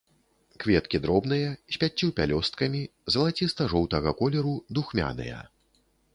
Кветкі 0.61 1.01
дробныя, 1.03 1.49
з 1.75 1.79
пяццю 1.83 2.09
пялёсткамі, 2.21 2.81
залаціста-жоўтага 3.17 4.09
колеру, 4.25 4.55
духмяныя. 4.81 5.39